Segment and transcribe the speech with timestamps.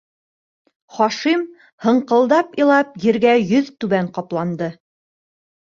[0.99, 1.43] Хашим
[1.87, 4.77] һыңҡылдап илап ергә йөҙ түбән ҡапланды.